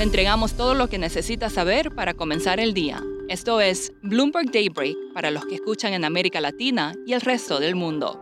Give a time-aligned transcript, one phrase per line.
[0.00, 3.04] Le entregamos todo lo que necesita saber para comenzar el día.
[3.28, 7.74] Esto es Bloomberg Daybreak para los que escuchan en América Latina y el resto del
[7.74, 8.18] mundo.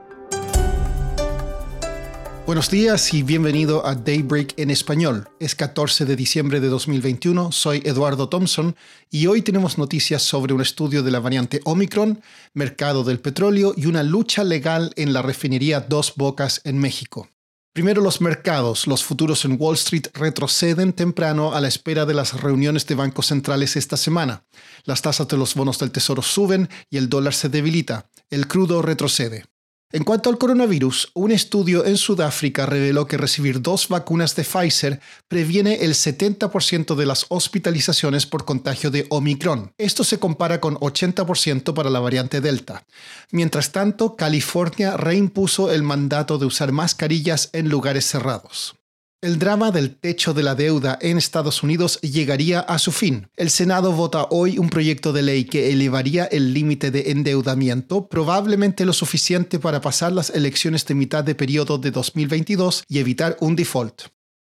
[2.46, 5.28] Buenos días y bienvenido a Daybreak en español.
[5.38, 8.74] Es 14 de diciembre de 2021, soy Eduardo Thompson
[9.08, 12.20] y hoy tenemos noticias sobre un estudio de la variante Omicron,
[12.54, 17.28] mercado del petróleo y una lucha legal en la refinería Dos Bocas en México.
[17.78, 18.88] Primero los mercados.
[18.88, 23.26] Los futuros en Wall Street retroceden temprano a la espera de las reuniones de bancos
[23.26, 24.42] centrales esta semana.
[24.82, 28.10] Las tasas de los bonos del Tesoro suben y el dólar se debilita.
[28.30, 29.44] El crudo retrocede.
[29.90, 35.00] En cuanto al coronavirus, un estudio en Sudáfrica reveló que recibir dos vacunas de Pfizer
[35.28, 39.72] previene el 70% de las hospitalizaciones por contagio de Omicron.
[39.78, 42.84] Esto se compara con 80% para la variante Delta.
[43.30, 48.77] Mientras tanto, California reimpuso el mandato de usar mascarillas en lugares cerrados.
[49.20, 53.28] El drama del techo de la deuda en Estados Unidos llegaría a su fin.
[53.36, 58.86] El Senado vota hoy un proyecto de ley que elevaría el límite de endeudamiento, probablemente
[58.86, 63.56] lo suficiente para pasar las elecciones de mitad de periodo de 2022 y evitar un
[63.56, 64.02] default.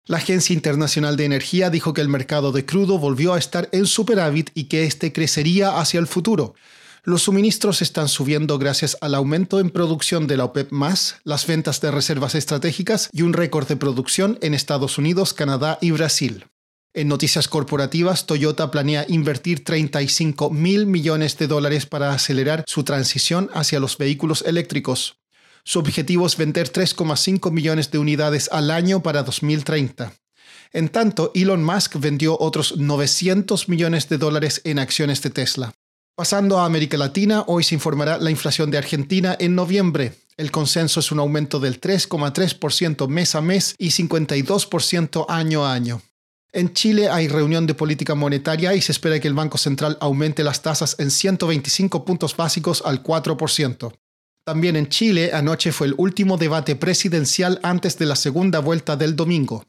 [0.04, 3.86] La Agencia Internacional de Energía dijo que el mercado de crudo volvió a estar en
[3.86, 6.55] superávit y que este crecería hacia el futuro.
[7.02, 10.70] Los suministros están subiendo gracias al aumento en producción de la OPEP+,
[11.24, 15.92] las ventas de reservas estratégicas y un récord de producción en Estados Unidos, Canadá y
[15.92, 16.44] Brasil.
[16.92, 23.48] En noticias corporativas, Toyota planea invertir 35 mil millones de dólares para acelerar su transición
[23.54, 25.16] hacia los vehículos eléctricos.
[25.64, 30.12] Su objetivo es vender 3,5 millones de unidades al año para 2030.
[30.72, 35.72] En tanto, Elon Musk vendió otros 900 millones de dólares en acciones de Tesla.
[36.14, 40.12] Pasando a América Latina, hoy se informará la inflación de Argentina en noviembre.
[40.36, 46.02] El consenso es un aumento del 3,3% mes a mes y 52% año a año.
[46.52, 50.42] En Chile hay reunión de política monetaria y se espera que el Banco Central aumente
[50.42, 53.92] las tasas en 125 puntos básicos al 4%.
[54.45, 59.14] También en Chile anoche fue el último debate presidencial antes de la segunda vuelta del
[59.14, 59.64] domingo.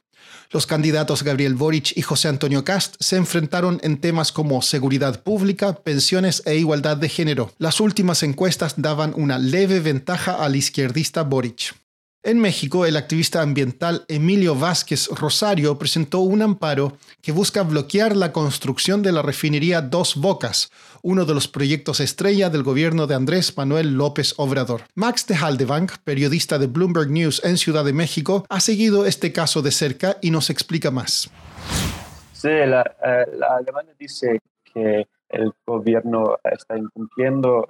[0.51, 5.75] Los candidatos Gabriel Boric y José Antonio Cast se enfrentaron en temas como seguridad pública,
[5.75, 7.53] pensiones e igualdad de género.
[7.57, 11.80] Las últimas encuestas daban una leve ventaja al izquierdista Boric.
[12.23, 18.31] En México, el activista ambiental Emilio Vázquez Rosario presentó un amparo que busca bloquear la
[18.31, 20.69] construcción de la refinería Dos Bocas,
[21.01, 24.81] uno de los proyectos estrella del gobierno de Andrés Manuel López Obrador.
[24.93, 29.63] Max de Haldebank, periodista de Bloomberg News en Ciudad de México, ha seguido este caso
[29.63, 31.31] de cerca y nos explica más.
[32.33, 33.25] Sí, la, eh,
[33.97, 34.39] dice
[34.71, 37.65] que el gobierno está incumpliendo,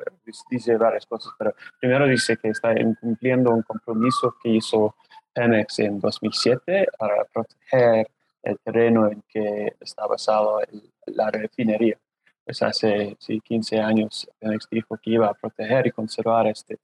[0.49, 4.95] dice varias cosas, pero primero dice que está incumpliendo un compromiso que hizo
[5.33, 8.07] Pemex en 2007 para proteger
[8.43, 10.61] el terreno en que está basado
[11.05, 11.97] la refinería.
[12.43, 16.77] Pues hace 15 años Pemex dijo que iba a proteger y conservar este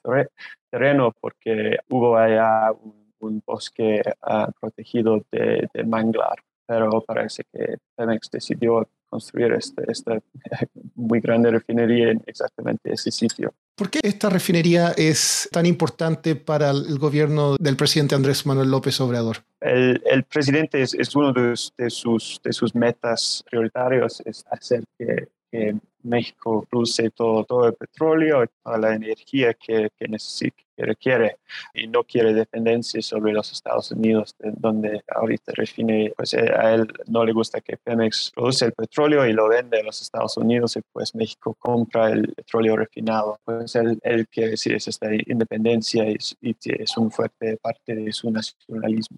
[0.69, 3.07] terreno porque hubo allá un,
[3.45, 6.37] bosque ah, protegido de, de manglar
[6.67, 10.21] pero parece que Pemex decidió construir esta este
[10.95, 13.53] muy grande refinería en exactamente ese sitio.
[13.75, 18.99] ¿Por qué esta refinería es tan importante para el gobierno del presidente Andrés Manuel López
[18.99, 19.37] Obrador?
[19.61, 24.83] El, el presidente es, es uno de, de, sus, de sus metas prioritarias, es hacer
[24.97, 30.63] que, que México produce todo, todo el petróleo y toda la energía que, que necesita
[30.77, 31.37] que requiere
[31.73, 36.87] y no quiere dependencia sobre los Estados Unidos, donde ahorita refine, pues eh, a él
[37.07, 40.77] no le gusta que Pemex produce el petróleo y lo vende a los Estados Unidos
[40.77, 43.39] y pues México compra el petróleo refinado.
[43.43, 48.13] Pues él, él quiere decir es esta independencia y, y es un fuerte parte de
[48.13, 49.17] su nacionalismo.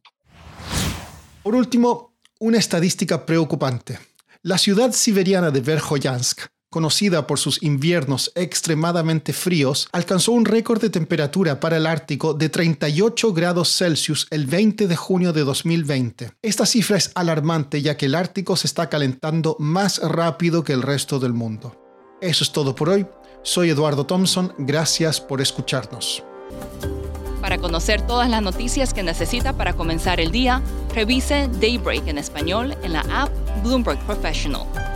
[1.43, 3.99] Por último, una estadística preocupante.
[4.43, 10.89] La ciudad siberiana de Verkhoyansk conocida por sus inviernos extremadamente fríos, alcanzó un récord de
[10.89, 16.31] temperatura para el Ártico de 38 grados Celsius el 20 de junio de 2020.
[16.41, 20.81] Esta cifra es alarmante ya que el Ártico se está calentando más rápido que el
[20.81, 21.75] resto del mundo.
[22.21, 23.05] Eso es todo por hoy.
[23.43, 26.23] Soy Eduardo Thompson, gracias por escucharnos.
[27.41, 30.61] Para conocer todas las noticias que necesita para comenzar el día,
[30.93, 33.31] revise Daybreak en español en la app
[33.63, 34.67] Bloomberg Professional.